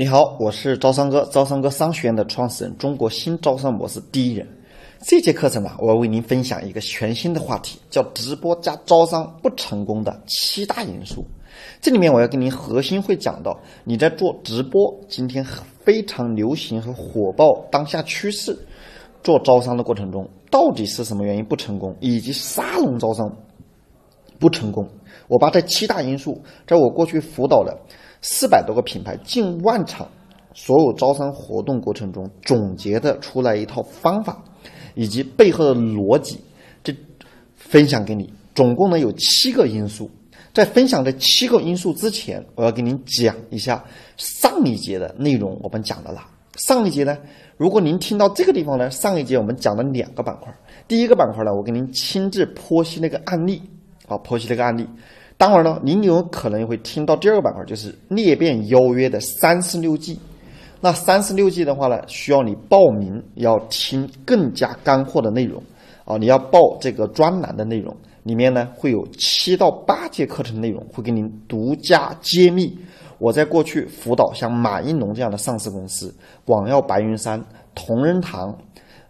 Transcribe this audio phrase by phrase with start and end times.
[0.00, 4.48] 你好，我是招商哥，招商哥商学院的创始人，中国新招商模式第一人。
[5.02, 11.22] 这节课程呢，我要为您分享一个全新的话题，叫直播加招商不成功的七大因素。
[11.82, 15.44] 这里面我要跟您核心会讲到，你在做直播，今天
[15.84, 18.58] 非常流行和火爆，当下趋势，
[19.22, 23.30] 做招商的过程中，到底是什么原因不成功，以及沙龙招商
[24.38, 24.88] 不成功。
[25.28, 27.78] 我把这七大因素，在我过去辅导的
[28.22, 30.08] 四百多个品牌、近万场
[30.54, 34.42] 所有招商活动过程中，总结的出来一套方法，
[34.94, 36.38] 以及背后的逻辑，
[36.82, 36.94] 这
[37.54, 38.32] 分享给你。
[38.54, 40.10] 总共呢有七个因素。
[40.52, 43.82] 在分享这七个因素之前，我要给您讲一下
[44.16, 45.56] 上一节的内容。
[45.62, 46.26] 我们讲的了
[46.56, 47.16] 上一节呢，
[47.56, 50.52] 如果您听到这个地方呢，上一节我们讲了两个板块。
[50.88, 53.62] 第一个板块呢，我给您亲自剖析那个案例，
[54.08, 54.84] 啊，剖析那个案例。
[55.40, 60.20] 当然呢，您有可能会听到第二个板块，就是裂变邀约的三十六计。
[60.82, 65.62] 那三十六计的话呢，需要你报名，要听更加干货的内容
[66.04, 66.18] 啊！
[66.18, 72.78] 你要报这个专栏的内容，里面呢会有七到八节课程内容，会给您独家揭秘。
[73.16, 77.42] 我在过去辅导像马应龙这样的上市公司、广药白云山、
[77.74, 78.54] 同仁堂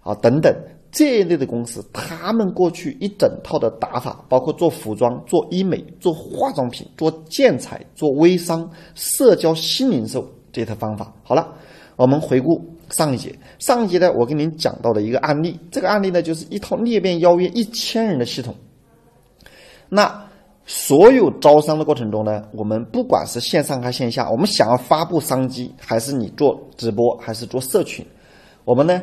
[0.02, 0.54] 啊等等。
[0.92, 11.12] 这一类的公司，他们过去一整套的打法，包括做服装、做医美、做化妆品、做建材、做微商、社交新零售这套方法。
[11.22, 11.54] 好了，
[11.94, 13.32] 我们回顾上一节。
[13.60, 18.52] 上一节呢，我跟您讲到的一个案例，这个案例呢，就是一套裂变邀约一千人的系统。
[19.88, 20.26] 那
[20.66, 28.04] 所有招商的过程中呢，我们不管是线上还是线下，我们想要发布商机，还是你做直播，还是做社群，
[28.64, 29.00] 我们呢？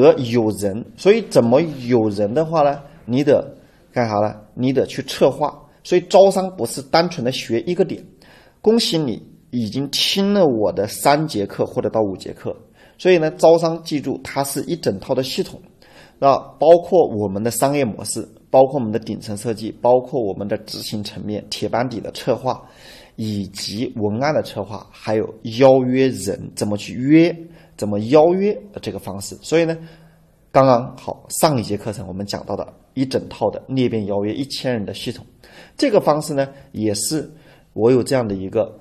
[0.00, 2.80] 得有人，所以怎么有人的话呢？
[3.04, 3.56] 你得
[3.92, 4.34] 干啥呢？
[4.54, 5.56] 你得去策划。
[5.84, 8.02] 所以招商不是单纯的学一个点。
[8.60, 9.20] 恭喜你
[9.50, 12.56] 已经听了我的三节课或者到五节课。
[12.96, 15.60] 所以呢，招商记住它是一整套的系统，
[16.20, 22.62] 那包括我们的商业模式，包括我们的顶层设计，包括我们的执行层面、铁板底的策划，
[23.16, 27.36] 以及文案的策划，还有邀约人怎么去约。
[27.82, 29.76] 怎么邀约的这个方式，所以呢，
[30.52, 35.26] 刚刚好上一节课程我们讲到的一整套的裂变邀约一千人的系统，
[35.76, 37.28] 这个方式呢，也是
[37.72, 38.72] 我有这样的一个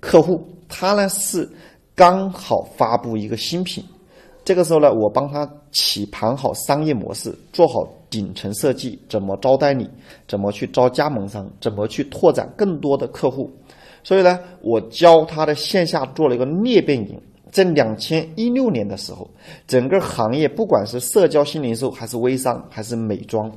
[0.00, 1.48] 客户，他呢是
[1.94, 3.82] 刚好发布一个新品，
[4.44, 9.88] 这个时候呢，我帮他起盘好商业模式，做好顶层设计，怎么招待你，
[10.28, 13.50] 怎么去招加盟商，怎么去拓展更多的客户，
[14.04, 17.18] 所以呢，我教他的线下做了一个裂变营。
[17.50, 19.28] 在两千一六年的时候，
[19.66, 23.50] 整个行业不管是社交新零售，还是微商，还是美妆，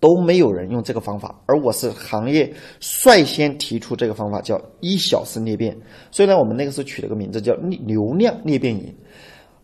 [0.00, 1.34] 都没有人用这个方法。
[1.46, 5.76] 而我是行业率先提出这个方法，叫一小时裂变。
[6.10, 8.94] 所以呢，我们那个时候取了个名字叫流量裂变营。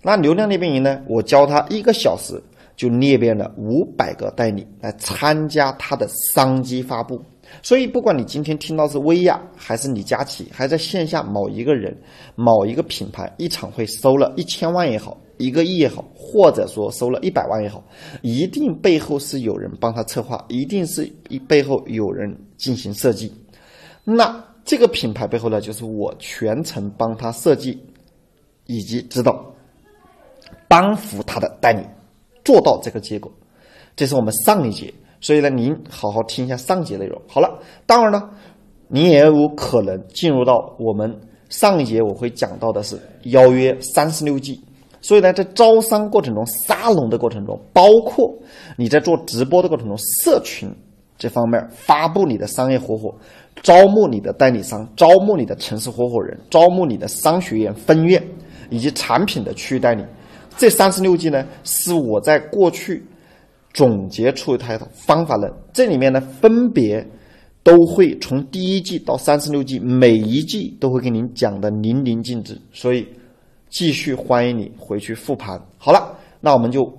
[0.02, 2.40] 那流量裂变营呢，我教他一个小时
[2.76, 7.20] 就裂变了五百个代理来参加他的商机发布。
[7.62, 11.96] 所以，不管你今天听到是薇娅，还是李佳琦，还在线下某一个人、
[12.36, 17.82] 某一个品牌一场会收了一千万也好，一个亿也好，或者说收了一百万也好，
[18.22, 23.32] 一定背后是有人帮他策划，一定是一背后有人进行设计。
[24.04, 27.82] 那这个品牌背后呢，就是我全程帮他设计
[28.66, 29.44] 以及指导，
[30.68, 31.82] 帮扶他的代理
[32.44, 33.32] 做到这个结果。
[33.96, 34.94] 这是我们上一节。
[35.20, 37.20] 所以呢，您好好听一下上节内容。
[37.28, 38.30] 好了，当然呢，
[38.86, 41.12] 你也有可能进入到我们
[41.48, 44.60] 上一节我会讲到的是邀约三十六计。
[45.00, 48.32] 所以呢，在招商过程中、沙龙的过程中，包括
[48.76, 50.68] 你在做直播的过程中、社群
[51.16, 53.12] 这方面发布你的商业合伙、
[53.62, 58.22] 招募你的代理商、招募你的城市合伙人、招募你的商学院分院
[58.70, 60.04] 以及产品的区域代理，
[60.56, 63.04] 这三十六计呢，是我在过去。
[63.78, 67.06] 总结出一套方法论，这里面呢分别
[67.62, 73.06] 都会从第一季到三十六季，每一季都会给您讲的淋漓尽致，所以
[73.68, 75.56] 继续欢迎你回去复盘。
[75.76, 76.92] 好了，那我们就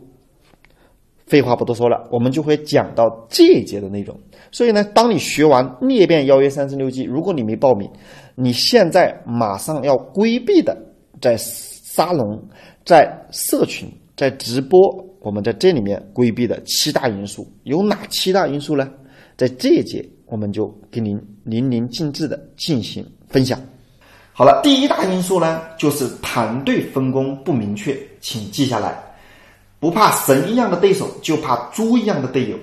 [1.26, 4.18] 废话不多说了，我们就会讲到这一节的内容。
[4.50, 7.92] 所以呢，当你学完裂变邀约三十六计，如果你没报名，
[8.36, 10.78] 你现在马上要规避的，
[11.20, 12.42] 在沙龙、
[12.86, 13.86] 在社群、
[14.20, 14.78] 在直播。
[15.22, 18.90] 我们在这里面规避的七大因素有哪七大因素呢？
[19.38, 23.58] 在这一节我们就给您淋漓尽致的进行分享。
[24.34, 28.98] 好了，第一大因素呢，就是团队分工不明确，请记下来。
[29.80, 32.58] 不怕神一样的对手，就怕猪一样的队友。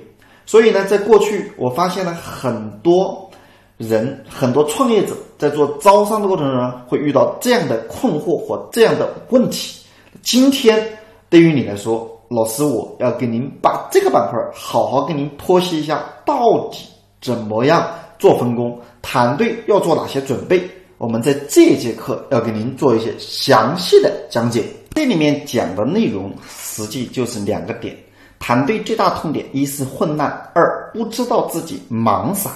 [0.45, 3.31] 所以呢，在过去我发现了很多
[3.79, 9.83] 人很多创业者在做招商的过程中会遇到这样的困惑或这样的问题。
[10.23, 10.83] 今天
[11.29, 16.79] 对于你来说，老师我要给您把这个板块好好给您剖析一下，到底
[17.21, 17.89] 怎么样
[18.19, 20.69] 做分工，团队要做哪些准备。
[20.99, 24.65] 我们在这节课要给您做一些详细的讲解。
[24.95, 27.95] 这里面讲的内容实际就是两个点：
[28.39, 32.51] 团队最大痛点一是混乱，二不知道自己忙啥。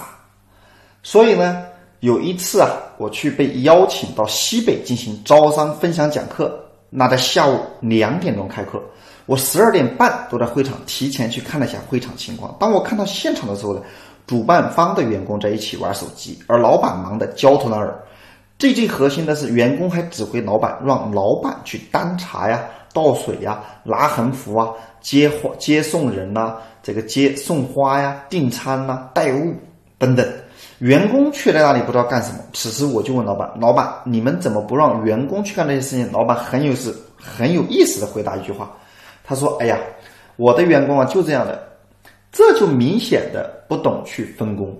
[1.03, 1.63] 所以呢，
[1.99, 6.60] 有一次啊，我去被邀请到西北进行招商分享讲课，
[6.93, 8.83] 那在下午两点钟开课，
[9.25, 12.53] 我十二点半都在会场提前去看了一下会场情况。
[12.59, 13.81] 当我看到现场的时候呢，
[14.27, 17.97] 主办方的员工在一起玩手机，而老板忙得焦头烂额。
[18.59, 22.61] 最最核心的是，员工还指挥老板，让老板去端茶呀、
[22.93, 24.67] 倒水呀、拿横幅啊、
[24.99, 29.55] 接花、接送人呐，这个接送花呀、订餐呐、带物
[29.97, 30.27] 等等。
[30.81, 32.39] 员工却在那里不知道干什么。
[32.53, 38.71] 此时我就问老板：“老板，你们怎么不让员工去干这些事情？”老板很有事、很有意思的回答一句话
[39.23, 39.77] ：“他说，哎呀，
[40.37, 41.61] 我的员工啊就这样的，
[42.31, 44.75] 这就明显的不懂去分工。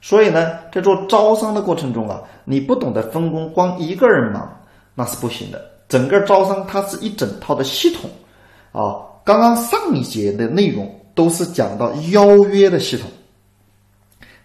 [0.00, 4.48] 所以呢，在做招商的过程中啊，你不懂得分工，光一个人忙
[4.94, 5.60] 那是不行的。
[5.88, 8.08] 整个招商它是一整套的系统
[8.70, 9.02] 啊。
[9.24, 13.10] 刚刚上一节的内容都是讲到邀约的系统。”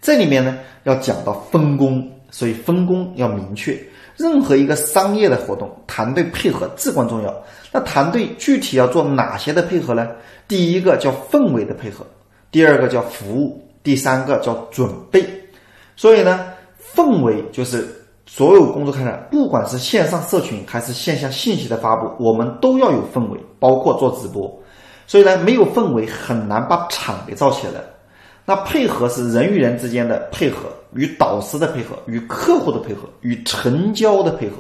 [0.06, 3.76] 这里面呢要讲到分工，所以分工要明确。
[4.16, 7.36] 任何一个商业的活动，团队配合至关重要。
[7.72, 10.08] 那团队具体要做哪些的配合呢？
[10.48, 12.06] 第一个叫氛围的配合，
[12.52, 15.26] 第二个叫服务，第三个叫准备。
[15.96, 16.54] 所以呢，
[16.94, 17.88] 氛围就是
[18.28, 24.62] 所有工作开展，不管是线上社群还是线下信息的发布，我们都要有氛围，包括做直播。
[25.08, 27.82] 所以呢，没有氛围很难把场给造起来。
[28.46, 34.58] 那配合是人与人之间的配合，与导师的配合，与客户的配合，与成交的配合，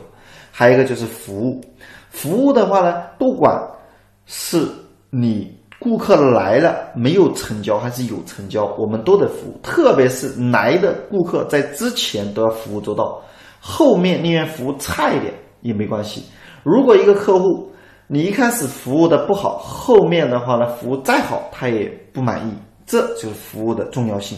[0.52, 1.64] 还有一个就是服务。
[2.10, 3.62] 服务的话呢，不管
[4.26, 4.68] 是
[5.12, 9.60] 你顾客来了没有成交，还是有成交，我们都得服务。
[9.62, 13.22] 特别是来的顾客在之前都要服务周到，
[13.60, 15.32] 后面宁愿服务差一点
[15.62, 16.24] 也没关系。
[16.64, 17.72] 如果一个客户
[18.08, 22.52] 你一开始服务的不好，后面的话呢，服务再好他也不满意。
[22.86, 24.38] 这就是服务的重要性。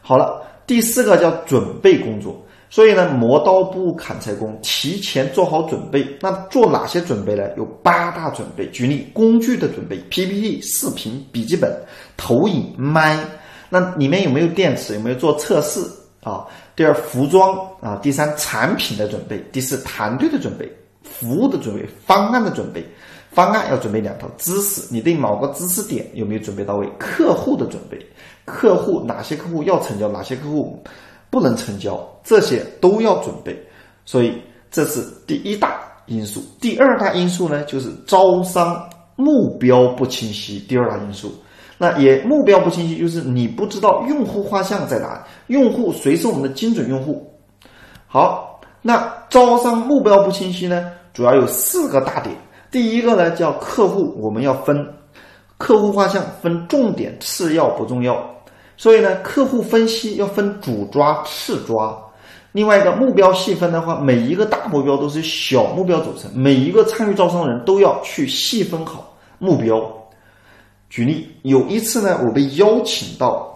[0.00, 2.40] 好了，第四个叫准备工作。
[2.70, 6.06] 所以呢，磨刀不误砍柴工，提前做好准备。
[6.22, 7.46] 那做哪些准备呢？
[7.58, 8.66] 有八大准备。
[8.70, 11.70] 举例，工具的准备：PPT、视频、笔记本、
[12.16, 13.18] 投影、麦。
[13.68, 14.94] 那里面有没有电池？
[14.94, 15.80] 有没有做测试
[16.22, 16.46] 啊？
[16.74, 18.00] 第二，服装啊。
[18.02, 19.38] 第三，产品的准备。
[19.52, 20.66] 第四，团队的准备，
[21.02, 22.82] 服务的准备，方案的准备。
[23.32, 26.86] 方案要准备两套知识，你对某个知识点有没有准备到位？
[26.98, 27.98] 客户的准备，
[28.44, 30.78] 客户哪些客户要成交，哪些客户
[31.30, 33.58] 不能成交，这些都要准备。
[34.04, 34.40] 所以
[34.70, 36.42] 这是第一大因素。
[36.60, 38.86] 第二大因素呢，就是招商
[39.16, 40.58] 目标不清晰。
[40.68, 41.32] 第二大因素，
[41.78, 47.26] 那也目标不清晰，就是你不知道用户画像在哪，用户谁是我们的精准用户。
[48.06, 52.36] 好，那招商目标不清晰呢，主要有四个大点。
[52.72, 54.84] 第一个呢叫客户，我们要分
[55.58, 58.18] 客户画像，分重点、次要、不重要。
[58.78, 61.96] 所以呢，客户分析要分主抓、次抓。
[62.50, 69.80] 另外一个目标细分的话，每一个大目标都是小目标组成，每一个参与招商人都要去细分好目标。
[70.90, 73.54] 举例，有一次呢，我被邀请到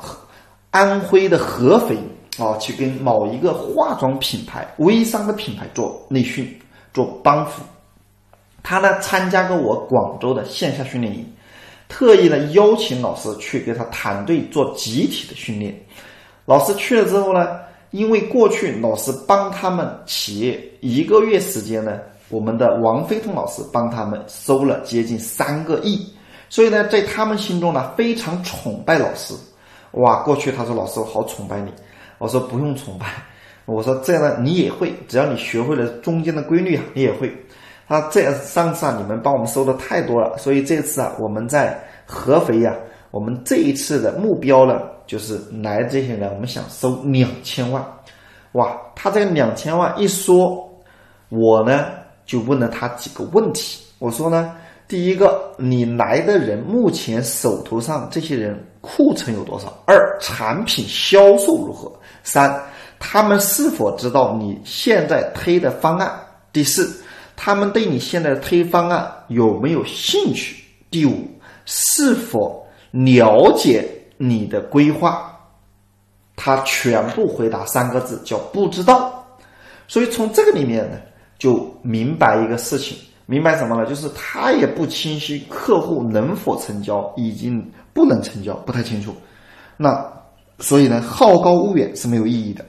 [0.70, 1.96] 安徽的合肥
[2.38, 6.46] 啊，去跟某一个化妆品牌、微商的品牌做内训、
[6.92, 7.62] 做帮扶。
[8.68, 11.24] 他呢参加过我广州的线下训练营，
[11.88, 15.72] 特意呢邀请老师去给他团队做集体的训练。
[16.44, 17.60] 老师去了之后呢，
[17.92, 26.04] 因为过去老师帮他们企业一个月时间呢，我们的王飞通老师帮他们收了接近三个亿，
[26.48, 29.32] 所以呢，在他们心中呢非常崇拜老师。
[29.92, 31.70] 哇，过去他说老师我好崇拜你，
[32.18, 33.06] 我说不用崇拜，
[33.64, 37.32] 我说这样呢你也会，只要你学会了中间的规律啊，你也会。
[37.88, 42.74] 他这上次啊，你们帮我们收的太多了，所以这次啊，我们在合肥呀，
[43.12, 47.80] 我们这一次的目标呢，就是来这些人，我们想收两千万，
[48.52, 50.68] 哇，他这个两千万一说，
[51.28, 51.86] 我呢
[52.24, 54.52] 就问了他几个问题，我说呢，
[54.88, 59.72] 第一个，你来的人目前手头上这些人库存有多少？
[59.86, 61.92] 二，产品销售如何？
[62.24, 62.52] 三，
[62.98, 66.10] 他们是否知道你现在推的方案？
[66.52, 67.00] 第四。
[67.36, 70.64] 他们对你现在的推方案有没有兴趣？
[70.90, 71.28] 第五，
[71.66, 75.32] 是否了解你的规划？
[76.34, 79.24] 他全部回答三个字，叫不知道。
[79.88, 80.98] 所以从这个里面呢，
[81.38, 83.86] 就明白一个事情，明白什么呢？
[83.86, 89.14] 就是他也不清晰客户能否成交，已经不能成交，不太清楚。
[89.76, 90.04] 那
[90.58, 92.64] 所以呢，好高骛远是没有意义的。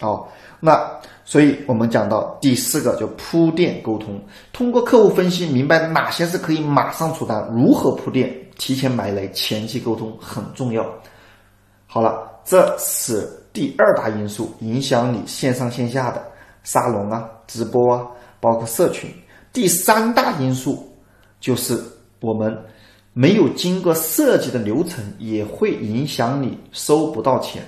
[0.00, 0.80] 好，那
[1.28, 4.18] 所以我们讲到第四个，就铺垫沟通，
[4.50, 10.82] 通过客户分析明白哪些是可以马上出单，如何铺垫，提前买来，前期沟通很重要。
[11.86, 16.24] 好了，这是第二大因素，影响你线上线下的
[16.62, 18.06] 沙龙啊、直播啊，
[18.40, 19.10] 包括社群。
[19.52, 20.90] 第三大因素
[21.40, 21.78] 就是
[22.22, 22.56] 我们
[23.12, 27.62] 没有经过设计的流程，也会影响你收不到钱。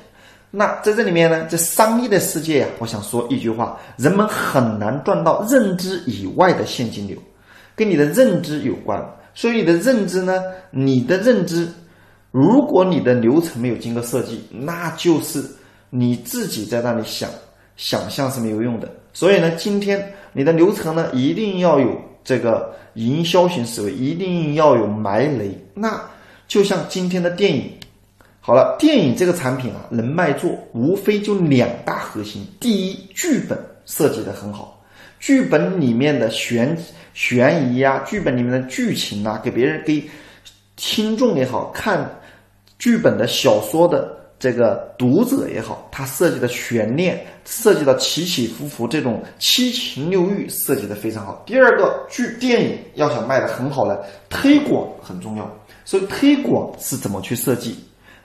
[0.53, 7.17] 那在这里面呢，在商业的世界呀，我想说一句话：人们很难赚到认知以外的现金流，
[7.77, 9.01] 跟你的认知有关。
[9.33, 10.43] 所以你的认知呢，
[10.73, 11.69] 你的认知，
[12.33, 15.41] 如果你的流程没有经过设计，那就是
[15.89, 17.31] 你自己在那里想
[17.77, 18.89] 想象是没有用的。
[19.13, 25.57] 所以呢，今天你的流程呢，一定要有这个营销型思维，一定要有埋雷。
[25.75, 26.03] 那
[26.49, 27.71] 就像今天的电影。
[28.43, 32.43] 好了，电影这个产品啊，能卖座，无非就两大核心。
[32.59, 34.83] 第一，剧本设计的很好，
[35.19, 36.75] 剧本里面的悬
[37.13, 40.03] 悬疑啊，剧本里面的剧情啊，给别人给
[40.75, 42.11] 听众也好看，
[42.79, 51.43] 剧本的小说的这个读者也好，他设计的悬念，设计的起起伏伏，这种七情六欲设计的非常好。
[51.45, 53.99] 第二个，剧电影要想卖的很好呢，
[54.31, 55.49] 推广很重要。
[55.85, 57.77] 所以推广是怎么去设计？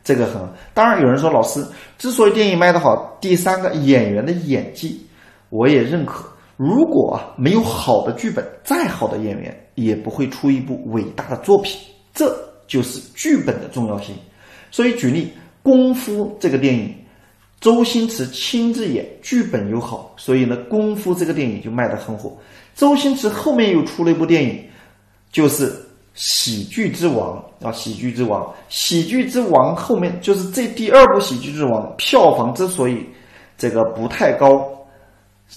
[0.06, 0.40] 这个很，
[0.76, 1.66] 当然有人说老师
[1.98, 5.04] 之所以电影卖得好，第三个演员的演技
[5.50, 6.30] 我也认可。
[6.58, 11.82] 如果啊没有好的剧本，再好的演员也不会出一部伟大的作品。
[12.14, 12.34] 这
[12.68, 14.16] 就是剧本的重要性。
[14.70, 15.26] 所以举例，
[15.64, 16.94] 《功夫》这个电影，
[17.60, 22.32] 周星驰亲自演，剧本又好，所以呢，《功夫》这个电影就卖得很火。
[22.76, 24.64] 周星驰后面又出了一部电影，
[25.32, 25.74] 就是。
[26.16, 33.06] 喜剧之王啊，喜剧之王，喜剧之王后面就是这第二部喜剧之王，票房之所以
[33.58, 34.66] 这个不太高，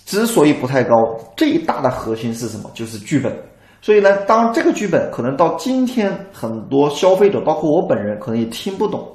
[0.04, 0.94] 之所以不太高，
[1.36, 2.70] 最大的核心是什么？
[2.74, 3.34] 就是剧本。
[3.80, 9.08] 所以呢，当这个剧本可能到今天，很多消费者，包括我本人，可能也听不懂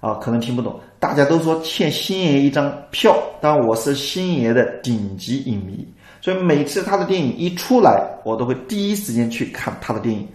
[0.00, 0.80] 啊，可能听不懂。
[0.98, 5.86] 大家都说欠星爷一张票，当然我是星爷的顶级影迷，
[6.22, 10.26] 所以每次他的电影一出来，我都会第一时间去看他的电影。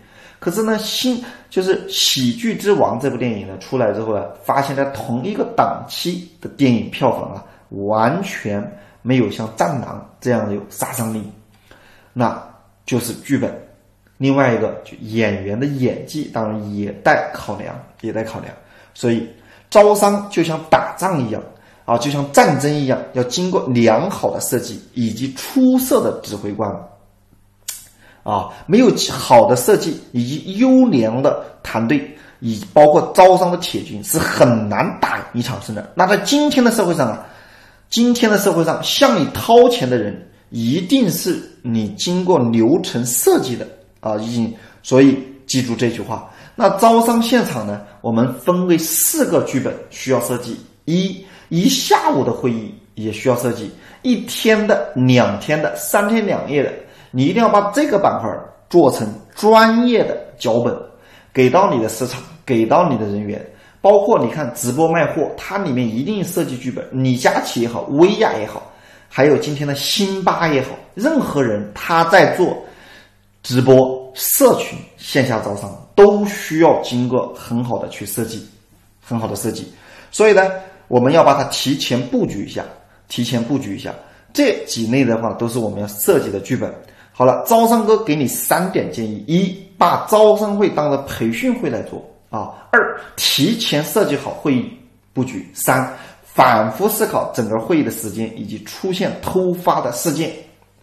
[0.44, 8.62] 可是呢，新就是《喜剧之王》这部电影呢出来之后呢，发现在同一个档期的电影票房啊，完全
[9.02, 11.24] 没有像《战狼》这样的有杀伤力。
[12.12, 12.38] 那
[12.86, 13.58] 就是剧本，
[14.18, 18.54] 另外一个就演员的演技，当然也待考量，也待考量。
[18.94, 19.26] 所以
[19.70, 21.42] 招商就像打仗一样
[21.86, 26.70] 啊，就像战争一样，要经过良好的设计以及出色的指挥官。
[28.24, 35.92] 啊，没有好的设计以及优良的团队，以包括招商的铁军，是很难打一场胜的。
[35.94, 37.26] 那在今天的社会上啊，
[37.90, 43.68] 今天的社会上向你掏钱的人，一定是你经过流程设计的
[44.00, 44.16] 啊。
[44.18, 46.30] 已经，所以记住这句话。
[46.56, 53.70] 那招商现场呢，我们分为四个剧本需要设计：一一下午的会议也需要设计，
[54.02, 56.72] 一天的、两天的、三天两夜的。
[57.16, 58.28] 你一定要把这个板块
[58.72, 60.76] 做成专业的脚本，
[61.32, 63.40] 给到你的市场，给到你的人员，
[63.82, 66.84] 包括你看直播卖货，它里面一定设计剧本。
[66.92, 68.64] 李佳琦也好，薇娅也好，
[69.08, 72.58] 还有今天的辛巴也好，任何人他在做
[73.44, 78.44] 直播、社群、线下招商，都需要经过很好的去设计，
[79.06, 79.72] 很好的设计。
[80.10, 80.50] 所以呢，
[80.88, 82.66] 我们要把它提前布局一下，
[83.08, 83.94] 提前布局一下。
[84.34, 86.74] 这几类的话，都是我们要设计的剧本。
[87.16, 94.66] 好了，招商哥给你三点建议：一，把招商会当做培训会来做啊；二，提前设计好会议
[95.14, 95.94] 布局；三，
[96.24, 100.32] 反复思考整个会议的时间以及出现突发的事件。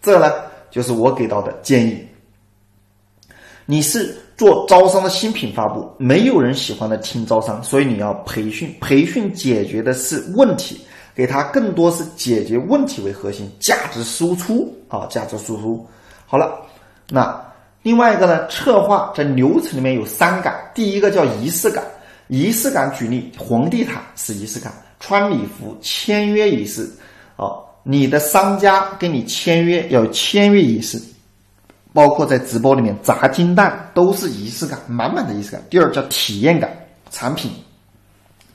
[0.01, 0.31] 这呢，
[0.69, 2.07] 就是我给到的建议。
[3.65, 8.73] 你是做招商的新品发布，没有人喜欢的听招商，所以你要培训。
[8.79, 10.79] 培训解决的是问题，
[11.13, 15.85] 给他更多是解决问题为核心，价值输出啊，价值输出。
[16.31, 16.65] 好了，
[17.09, 17.43] 那
[17.81, 18.47] 另外一个呢？
[18.47, 21.83] 策划在流程里面有三感，第一个叫仪式感。
[22.29, 24.71] 仪式感举例，红地毯是仪式感，
[25.01, 26.89] 穿礼服、签约仪式。
[27.35, 30.97] 哦，你的商家跟你签约要有签约仪式，
[31.91, 35.61] 包括在直播里面砸金蛋都是仪式感，满满的仪式感。
[35.69, 36.71] 第二叫体验感，
[37.09, 37.51] 产品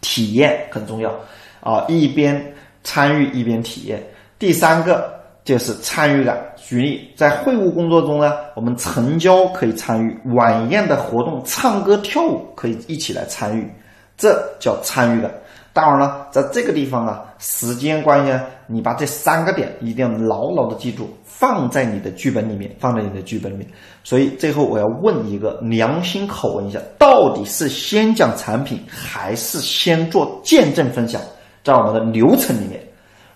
[0.00, 1.14] 体验很重要。
[1.61, 4.02] 啊，一边参与一边体验。
[4.38, 5.16] 第三个
[5.47, 6.37] 就是参与感。
[6.57, 13.71] 举例，在会务工作中呢，我们成交可以参与，晚宴的活动、唱歌跳舞可以一起来参与，
[14.19, 15.31] 这叫参与感。
[15.73, 18.33] 当然了，在这个地方啊，时间关系，
[18.67, 23.69] 你把这三个点一定要牢牢的记住，放在你的剧本里面，放在你的剧本里面。
[24.03, 31.21] 所以最后我要问一个良心拷问一下：到底是先讲产品，还是先做见证分享？
[31.62, 32.81] 在我们的流程里面，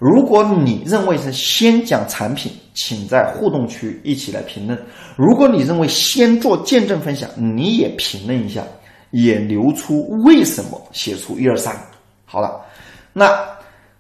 [0.00, 4.75] 如果你认为是先讲产品，请在互动区一起来评论；
[5.14, 8.62] 如果你认为先做见证分享，你也评论一下，
[9.11, 11.76] 也留出为什么，写出一二三。
[12.25, 12.62] 好了，
[13.12, 13.30] 那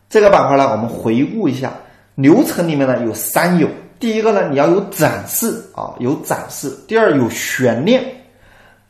[0.08, 1.70] 这个板块呢，我们回顾一下
[2.14, 8.02] 流程里面呢有三有，第一个呢你要有展示啊，有展示；第二有悬念，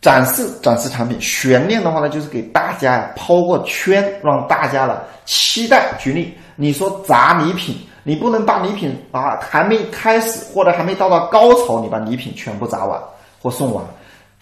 [0.00, 5.92] 展示展示产品；悬念的话呢就是给大家抛个圈，让大家呢期待。
[5.98, 13.00] 举例，你说砸礼品，你不能把礼品啊还没开始或者还没到达高潮，你把礼品全部砸完
[13.40, 13.82] 或送完，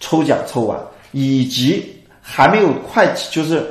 [0.01, 0.77] 抽奖抽完，
[1.13, 3.65] 以及还没有快就是。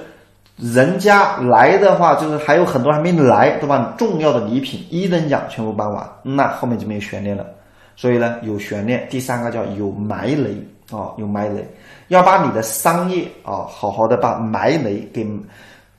[0.61, 7.47] 人家来的话，就是还有很多还没来，都把重要的礼品一等奖全部颁完，那后面就没有悬念了。
[7.95, 9.07] 所以呢，有悬念。
[9.09, 10.51] 第三个叫有埋雷
[10.91, 11.65] 啊，有埋雷，
[12.09, 15.25] 要把你的商业啊，好好的把埋雷给，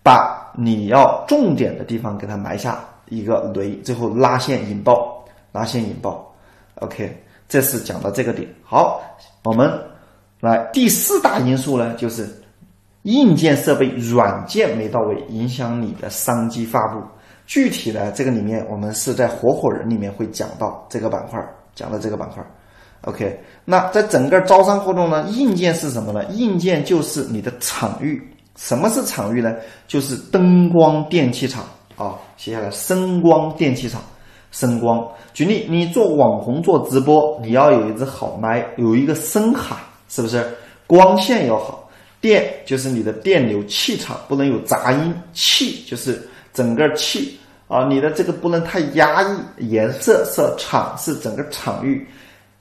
[0.03, 6.31] 把你要重点的地方给它埋下一个雷，最后拉线引爆，拉线引爆。
[6.75, 7.15] OK，
[7.47, 8.47] 这是讲到这个点。
[8.63, 9.01] 好，
[9.43, 9.71] 我们
[10.39, 12.27] 来第四大因素呢，就是。
[13.03, 17.01] 硬件设备、软件没到位，影响你的商机发布。
[17.47, 21.39] 具体的这个里面，我们是在合伙人里面会讲到这个板块，
[21.73, 22.45] 讲到这个板块。
[23.03, 26.25] OK，那在整个招商活动呢，硬件是什么呢？
[26.25, 28.21] 硬件就是你的场域。
[28.59, 29.55] 什么是场域呢？
[29.87, 31.63] 就是灯光电器场
[31.95, 32.15] 啊。
[32.35, 34.01] 写下来声光电器场，
[34.51, 35.07] 声光。
[35.33, 40.45] 举例，你做网红做直播，你要有一支好麦，有一个声卡，是不是？
[40.85, 41.89] 光线要好。
[42.19, 49.69] 电就是你的电流气场不能有杂音，气就是整个气啊，你的这个不能太压抑。
[49.69, 52.05] 颜色色场是整个场域，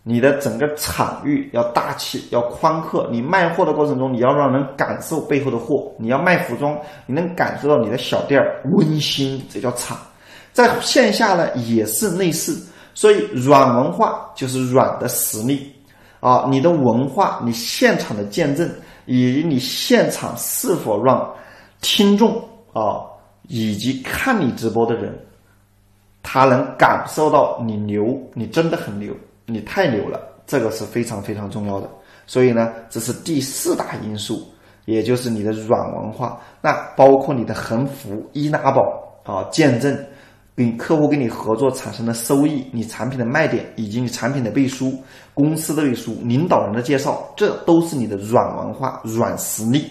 [0.09, 3.07] 你的整个场域要大气，要宽阔。
[3.11, 5.93] 你卖货的过程中，你要让人感受背后的货。
[5.99, 8.43] 你要卖服装，你能感受到你的小店
[8.73, 9.99] 温馨，这叫场。
[10.51, 12.59] 在线下呢也是类似，
[12.95, 15.71] 所以软文化就是软的实力
[16.21, 18.67] 啊，你的文化，你现场的见证。
[19.11, 21.35] 以及你现场是否让
[21.81, 22.37] 听众
[22.75, 23.01] 啊，
[23.49, 25.19] 以及看你直播的人，
[26.23, 29.15] 他能感受到你牛，你真的很牛，
[29.49, 31.91] 你太牛了，这个是非常非常重要的。
[32.27, 34.47] 所以呢，这是第四大因素，
[34.85, 36.39] 也就是你的软文化。
[36.61, 38.83] 那包括你的横幅、易拉宝
[39.25, 39.99] 啊、见证。
[40.55, 44.93] 跟客户跟你合作产生的收益，你产品的卖点，以及你产品的背书、
[45.33, 49.89] 公司的背书、领导人的介绍，这都是你的软文化、软实力。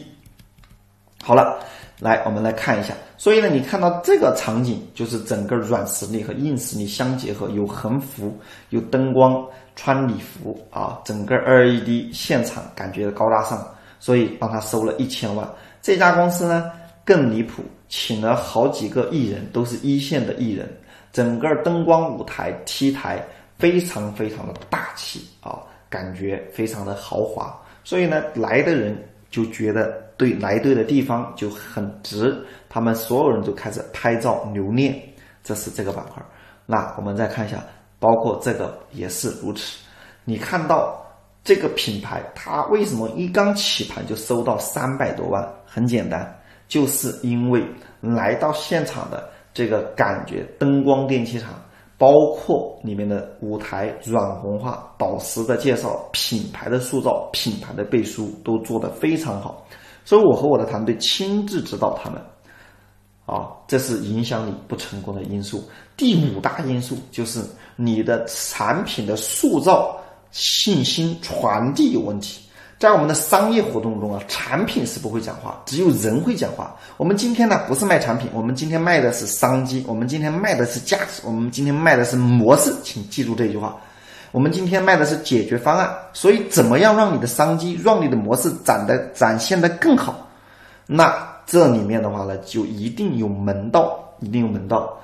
[1.24, 1.58] 好了，
[2.00, 2.94] 来我们来看一下。
[3.18, 8.38] 所以呢，你看到这个场景，就是整个软实力和硬实力相结合，有横幅，
[8.70, 13.68] 有灯光，穿礼服啊，整个 LED 现场感觉高大上，
[14.00, 15.48] 所以帮他收了一千万。
[15.82, 16.72] 这家公司呢？
[17.04, 20.70] 更离谱，请了好几个艺人，都是一线的艺人，
[21.14, 23.26] 整个灯光舞台 T 台
[23.58, 25.58] 非常非常的大气啊，
[25.90, 28.94] 感觉非常的豪华，所以呢，来的人
[29.32, 32.36] 就觉得对来对的地方就很值，
[32.67, 34.99] 他们所有人都开始拍照留念，
[35.43, 36.21] 这是这个板块。
[36.65, 37.63] 那我们再看一下，
[37.99, 39.77] 包括这个也是如此，
[40.25, 41.01] 你看到
[41.43, 45.47] 这个品牌，它为什么一刚起盘就收到三百多万？
[45.65, 46.34] 很简单。
[46.67, 47.63] 就是因为
[48.01, 51.51] 来到现场的这个感觉，灯光电器厂，
[51.97, 59.65] 包括里面的舞台软红化、导师的介绍、品牌的塑造、品牌的背书，都做得非常好。
[60.08, 62.22] 所以我和我的团队亲自指导他们，
[63.26, 65.70] 啊，这是影响你不成功的因素。
[65.98, 67.41] 第五大因素就是
[67.76, 70.00] 你的产品的塑造、
[70.32, 72.41] 信心传递有问题。
[72.80, 76.74] 在我们的商业活动中啊，产品是不会讲话，只有人会讲话。
[76.96, 83.76] 我们今天呢不是卖产品，我们今天卖的是商机，我们今天卖的是价值，我们今天卖的是模式，请记住这句话。
[84.32, 90.28] 我们今天卖的是解决方案，所以怎么样让你的商机、让你的模式展的展现的更好？
[90.86, 91.13] 那
[91.46, 94.98] 这里面的话呢，就一定有门道，一定有门道，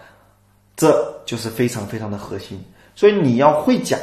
[0.76, 0.92] 这
[1.26, 2.64] 就是非常非常的核心。
[2.96, 4.00] 所以你要会讲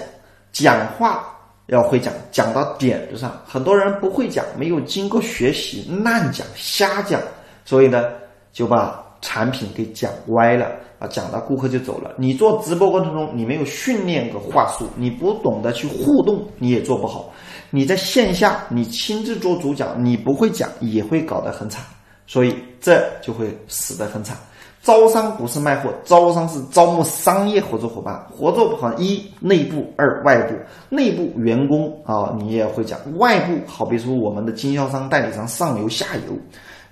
[0.53, 1.27] 讲话。
[1.67, 3.31] 要会讲，讲到点子上。
[3.47, 7.21] 很多人不会讲，没有经过学习，乱讲、瞎讲，
[7.65, 8.07] 所以呢，
[8.53, 10.69] 就把产品给讲歪了
[11.01, 12.13] 啊，讲到顾客就走了。
[12.19, 17.33] 你做直播过程中，你没有训练个话术，你不懂得去互动，你也做不好。
[17.71, 21.83] 你在线下，你亲自做主讲，你不会讲，也会搞得很惨，
[22.27, 24.37] 所以这就会死得很惨。
[24.83, 28.19] 招商不是卖货，招商是招募商业合作伙伴。
[28.31, 30.55] 合作伙伴一内部，二外部。
[30.89, 36.35] 内部员工啊，你也会讲；外部好比说我们的经销商、代理商、上游、下游，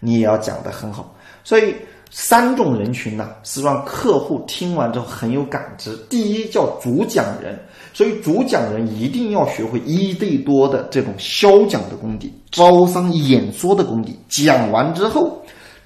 [0.01, 1.15] 你也要讲得很好。
[1.43, 1.75] 所以
[2.11, 5.97] 三种人群呢，是让客户听完之后很有感知。
[6.09, 7.59] 第一叫主讲人，
[7.93, 14.19] 所以主讲人一定要学会一对多的这种销讲的功底，招商演说的功底。
[14.29, 15.37] 讲完之后。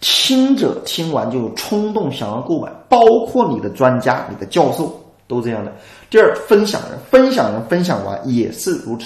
[0.04, 4.92] 听者听完就有冲动想要购买，包括你的专家、你的教授
[5.28, 5.72] 都这样的。
[6.10, 9.04] 第二，分享人，分享人分享完也是如此，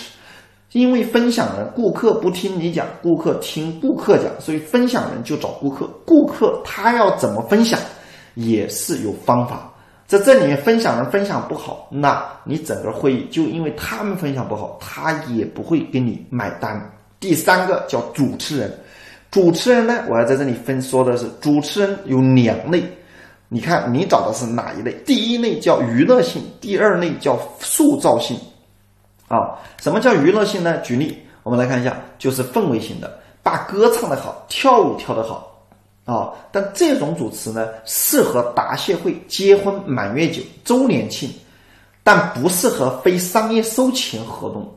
[0.77, 5.11] 因为分享人顾客不听你讲，顾客听顾客讲，所以分享？
[5.11, 5.89] 人就找顾客。
[6.05, 7.81] 顾客他要怎么分享，
[8.35, 9.73] 也是有方法。
[10.07, 10.99] 在这里面，分享？
[10.99, 11.49] 人分享？
[11.49, 14.47] 不好，那你整个会议就因为他们分享？
[14.47, 16.79] 不好，他也不会给你买单。
[17.21, 18.71] 第三个叫主持人。
[19.31, 20.05] 主持人呢？
[20.11, 22.83] 我要在这里分说的是，主持人有两类。
[23.49, 24.93] 你看，你找的是哪一类？
[25.07, 28.39] 第一类叫娱乐性，第二类叫塑造性。
[29.29, 30.79] 啊，什么叫娱乐性呢？
[30.79, 35.53] 举例，我们来看一下，就是氛围型的，把歌唱得好，跳舞跳得好。
[36.05, 41.29] 啊，但这种主持呢，适合答谢会、结婚、满月酒、周年庆，
[42.05, 44.73] 但不适合非商业收钱活动。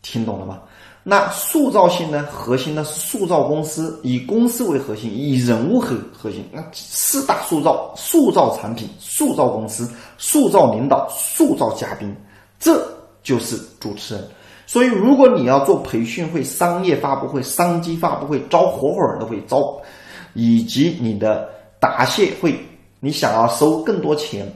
[0.00, 0.60] 听懂了吗？
[1.02, 2.26] 那塑造性呢？
[2.32, 6.48] 核心呢是塑造公司，以公司为核心，以人物核核心。
[6.52, 12.14] 那四大塑造：塑造产品、塑造公司、塑造领导、塑造嘉宾，
[12.60, 12.80] 这
[13.24, 14.24] 就是主持人。
[14.66, 19.78] 所以，如果你要做培训会、商业发布会、商机发布会、招合伙人的会、招
[20.32, 22.58] 以及你的答谢会，
[23.00, 24.50] 你想要收更多钱，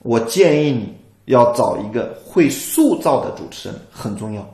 [0.00, 0.94] 我建议你
[1.26, 4.48] 要找一个会塑造的主持人，很重要。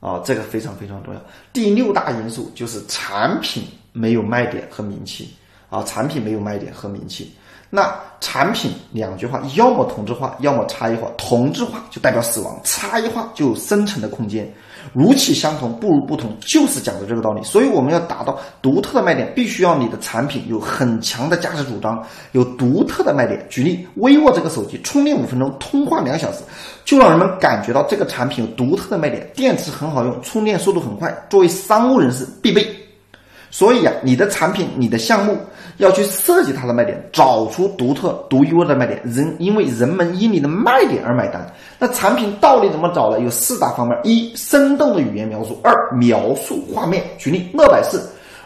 [0.00, 1.20] 啊，这个非常非常重要。
[1.52, 5.28] 第六大因素就是产品没有卖点和名气
[5.70, 7.32] 啊，产品没有卖点和名气。
[7.70, 11.08] 那产品两句话，要么同质化，要么差异化。
[11.18, 14.50] 同质化就代表死亡，差异化就有生存的空间。
[14.94, 17.42] 如其相同，不如不同，就是讲的这个道理。
[17.42, 22.02] 所以我们要达到独特的卖点，必须要你的产品有很强的价值主张，
[22.32, 23.46] 有独特的卖点。
[23.50, 26.38] 举例，vivo 这个手机，充电五分钟，通话两小时，
[26.86, 32.66] 就让人们感觉到这个产品有独特的卖点，电池很好用，充电速度很快，作为商务人士必备。
[33.50, 35.36] 所以啊，你的产品、你的项目
[35.78, 39.00] 要去设计它的卖点，找出独特、独一无二的卖点。
[39.04, 41.44] 人因为人们因你的卖点而买单。
[41.78, 43.20] 那产品到底怎么找呢？
[43.20, 47.02] 有四大方面：一、生动的语言描述；二、描述画面。
[47.16, 48.00] 举例：乐百氏，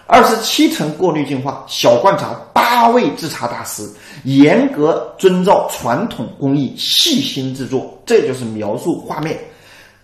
[0.07, 3.83] 二十七层过滤净化，小罐茶，八位制茶大师，
[4.25, 7.99] 严格遵照传统工艺，细心制作。
[8.07, 9.39] 这就是描述画面。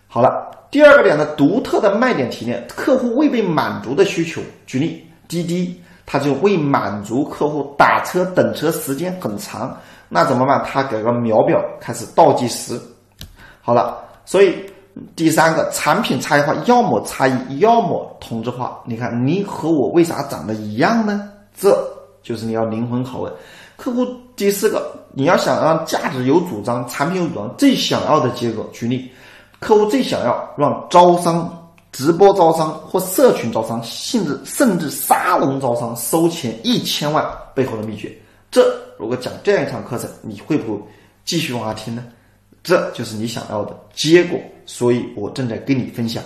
[0.06, 0.46] 好了。
[0.70, 4.38] 第二个点呢，独特的卖点提炼，客户未被满足的需求。
[4.66, 5.80] 举例，滴滴，
[6.10, 9.76] 他就为满足客户打车等车时间很长，
[10.08, 10.64] 那怎么办？
[10.66, 12.80] 他给个秒表开始倒计时。
[13.60, 14.54] 好了，所以
[15.14, 18.80] 第三个产品差异化，要么差异，要么同质化。
[18.86, 21.28] 你看，你和我为啥长得一样呢？
[21.54, 21.78] 这
[22.22, 23.30] 就是你要灵魂拷问
[23.76, 24.06] 客户。
[24.34, 28.66] 第四个，你要想让价值有主张，产品有主张，最想要的结果。
[28.72, 29.12] 举例。
[29.60, 31.57] 客户最想要让招商、
[31.98, 38.16] 直播招商或社群招商，甚至甚至沙龙招商收钱一千万背后的秘诀。
[38.52, 40.80] 这如果讲这样一场课程，你会不会
[41.24, 42.06] 继续往下听呢？
[42.62, 44.38] 这就是你想要的结果。
[44.64, 46.22] 所以我正在跟你分享，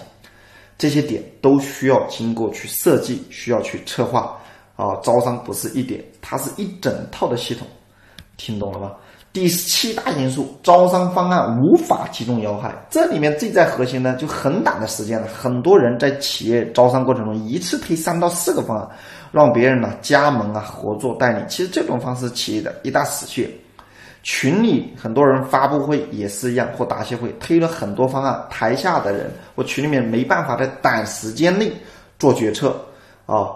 [0.76, 4.38] 这些点都需要经过去设计，需要去策划
[4.76, 4.94] 啊。
[5.02, 7.66] 招商不是一点，它是一整套的系统，
[8.36, 8.92] 听懂了吗？
[9.32, 12.70] 第七大因素，招商方案无法击中要害。
[12.90, 15.26] 这里面最在核心呢，就很短的时间了。
[15.26, 18.86] 很多人在企业招商过程中，一次推三到四个方案，
[19.30, 21.42] 让别人呢加盟啊、合作代理。
[21.48, 23.50] 其实这种方式，企业的一大死穴。
[24.22, 31.72] 群里很多人发布会也是一样，或答谢会推了很多方案，台下的人或群里面没办法在短时间内
[32.18, 32.76] 做决策
[33.24, 33.48] 啊。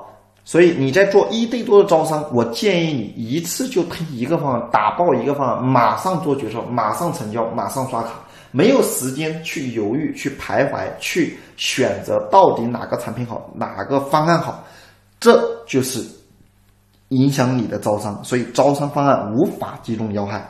[0.46, 8.11] 所以你在做一对多的招商，我建议你一次就推一个方案，打爆一个方案，马上做决策，马上成交，马上刷卡，
[8.52, 14.64] 没有时间去犹豫、去徘徊、去选择到底哪个产品好，哪个方案好，
[15.18, 16.00] 这就是
[17.09, 18.22] 影响你的招商。
[18.22, 20.48] 所以招商方案无法击中要害。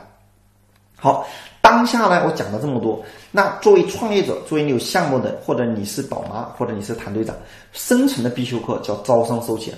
[0.95, 1.25] 好。
[1.67, 3.03] 当下呢，我讲了这么多。
[3.29, 7.35] 那作为创业者，作为你有项目的，或者你是宝妈，或者你是团队长，
[7.73, 9.73] 生存的必修课叫招商收钱。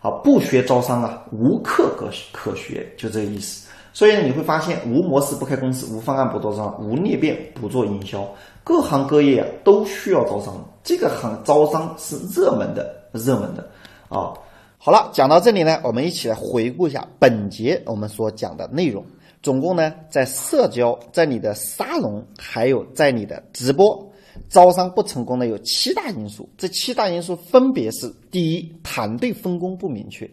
[0.00, 3.66] 啊，不学招商啊，无课可可学，就这个意思。
[3.94, 8.28] 所以你会发现，无模式不开公司，无方案不招商，无裂变不做营销，
[8.62, 10.54] 各行各业啊都需要招商。
[10.82, 13.66] 这个行招商是热门的，热门的
[14.10, 14.34] 啊。
[14.76, 19.02] 好了，讲到这里呢，我们一起来回顾一下本节我们所讲的内容。
[19.44, 24.10] 总共呢，在社交、在你的沙龙，还有在你的直播，
[24.48, 26.48] 招商不成功的有七大因素。
[26.56, 30.26] 这七大因素分别是：第一，团队分工不明确；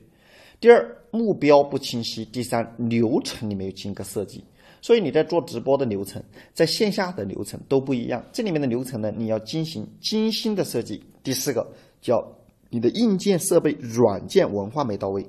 [0.61, 4.41] 第二，目标不清晰；第三，流程你没有经过设计。
[4.81, 8.23] 所以你在做直播的流程，在线下的流程都不一样。
[8.31, 11.03] 这里面的流程呢，你要进行精心的设计。
[11.21, 11.69] 第四个
[12.01, 12.25] 叫。
[12.73, 15.21] 你的硬件设备、软件文化没到位，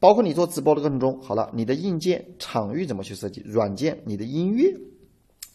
[0.00, 3.42] 包括你做直播的过程中，好了，你的硬件场域怎么去设计？
[3.44, 4.72] 软件，你的音乐、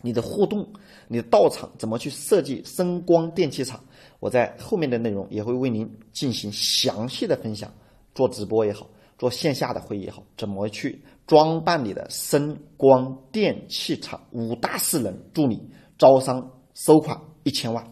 [0.01, 0.67] 你的互动、
[1.07, 2.61] 你的到场怎么去设计？
[2.65, 3.81] 声光电器场，
[4.19, 7.71] 我在后面的内容也会为您进行详细的分享。
[8.13, 14.21] 做直播也好，做线下的会议也好，怎么去装扮你的声光电器场？
[14.31, 15.59] 五大势能助你
[15.97, 17.91] 招商收款一千万。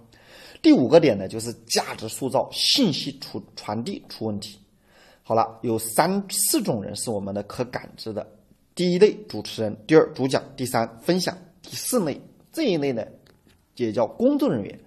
[0.62, 4.60] 第五个点呢，就是价值塑造、信息出传递出问题。
[5.32, 8.30] 好了，有三四种人是我们的可感知的：
[8.76, 12.20] 第一类主持人，第二主讲，第三分享，第四类
[12.52, 13.02] 这一类呢
[13.78, 14.78] 也叫工作人员。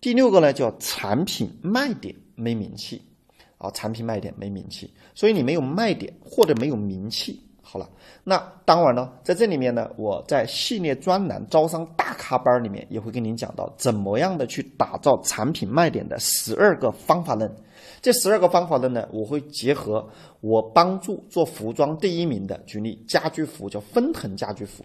[0.00, 3.02] 第六个呢叫产品卖点没名气
[3.58, 7.38] 啊，产品卖点没名气，所以你没有卖点或者没有名气。
[7.66, 7.88] 好了，
[8.22, 17.50] 那当然呢，在这里面呢，我在系列专栏招商大咖班里面也会跟您讲到怎么样的去打造产品卖点的十二个方法论。
[18.02, 20.06] 这十二个方法论呢，我会结合
[20.40, 24.84] 我帮助做服装第一名的，举例家居服叫奔腾家居服，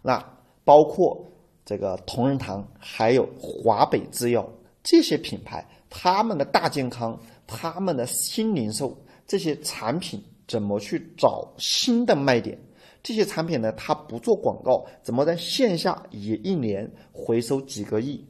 [0.00, 0.24] 那
[0.64, 1.26] 包括
[1.64, 4.48] 这个同仁堂，还有华北制药
[4.84, 8.96] 这些品牌，他们的大健康，他们的新零售
[9.26, 10.22] 这些产品。
[10.46, 12.58] 怎么去找新的卖点？
[13.02, 18.24] 这些产品呢，它不做广告，怎么在线下也一年回收几个亿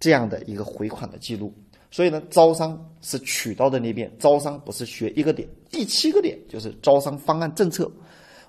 [0.00, 1.52] 这样的一个回款的记录？
[1.90, 5.48] 所以呢，招商是渠道的裂变，招商不是学一个点。
[5.70, 7.90] 第七个点就是招商方案政策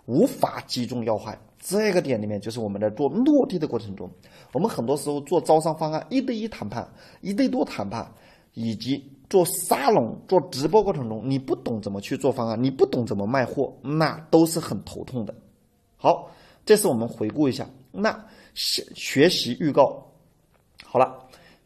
[0.05, 1.39] 无法击中要害。
[1.59, 4.09] 这个点里面就是我们在做落地的过程中，
[4.53, 6.87] 我们很多时候做招商方案一对一谈判、
[7.21, 8.11] 一对多谈判，
[8.53, 9.03] 以及。
[9.29, 15.33] 做沙龙、做直播过程中，你不懂怎么去做方案，你不懂怎么卖货，那都是很头痛的。
[15.97, 16.31] 好，
[16.65, 17.69] 这是我们回顾一下。
[17.91, 20.03] 那学学习预告
[20.83, 21.15] 好了，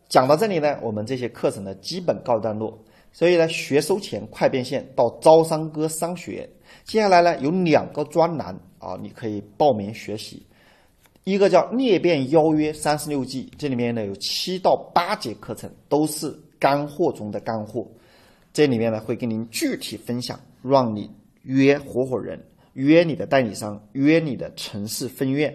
[0.09, 2.77] 讲到这里呢，我们这些课程呢基本告一段落。
[3.13, 6.49] 所以呢，学收钱快变现到招商哥商学，
[6.83, 10.45] 接下来呢有两个专栏啊，你可以报名学习。
[11.23, 16.37] 一个叫裂变邀约三十六计，这里面呢有七到八节课程，都是。
[16.63, 17.85] 干货中的干货，
[18.53, 25.53] 这里面呢会跟您具体分享，让你约合伙人、约你的代理商、约你的城市分院，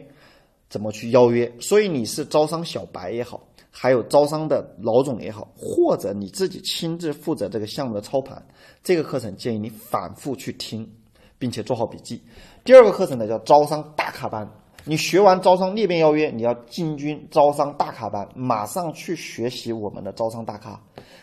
[0.68, 1.50] 怎么去邀约。
[1.60, 8.44] 所以你是招商小白也好，还有招商的老总也好，或者你自己亲自负责这个项目的操盘，
[8.82, 10.86] 这个课程建议你反复去听，
[11.38, 12.22] 并且做好笔记。
[12.64, 14.46] 第二个课程呢叫招商大咖班。
[14.84, 20.80] 你学完招商裂变邀约，你要进军招商大咖班，马上去学习我们的招商大咖，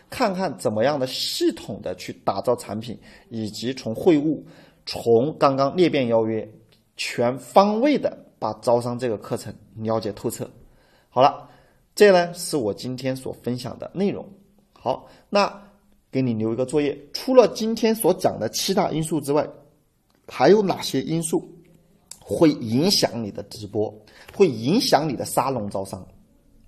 [0.09, 2.97] 看看怎么样的系统的去打造产品，
[3.29, 4.45] 以及从会务，
[4.85, 6.47] 从刚刚裂变邀约，
[6.95, 10.49] 全方位的把招商这个课程了解透彻。
[11.09, 11.49] 好了，
[11.95, 14.25] 这呢是我今天所分享的内容。
[14.73, 15.51] 好，那
[16.11, 19.47] 给你留一个作业，除了今天所讲的七大因素之外，
[20.27, 21.51] 还有哪些因素？
[22.27, 23.93] 会影响你的直播，
[24.33, 26.03] 会影响你的沙龙招商。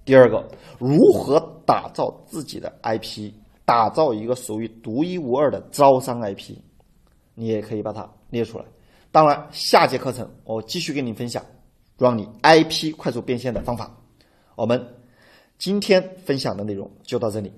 [0.07, 0.47] 第二个，
[0.79, 3.29] 如何打造自己的 IP，
[3.65, 6.53] 打造一个属于独一无二的招商 IP，
[7.35, 8.63] 你也可以把它列出来。
[9.11, 11.43] 当然，下节课程我继续跟你分享，
[11.97, 13.91] 让你 IP 快速变现的方法。
[14.55, 14.81] 我们
[15.57, 17.51] 今天分享的内容就到这里。